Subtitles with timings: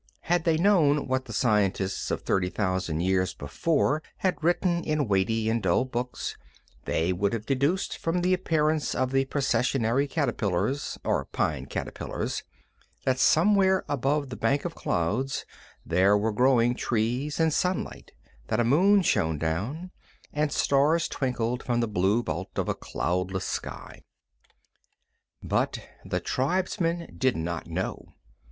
[0.21, 5.47] Had they known what the scientists of thirty thousand years before had written in weighty
[5.47, 6.35] and dull books,
[6.85, 12.41] they would have deduced from the appearance of the processionary caterpillars or pine caterpillars
[13.05, 15.45] that somewhere above the banks of clouds
[15.85, 18.11] there were growing trees and sunlight,
[18.47, 19.91] that a moon shone down,
[20.33, 24.01] and stars twinkled from the blue vault of a cloudless sky.
[25.43, 28.15] But the tribesmen did not know.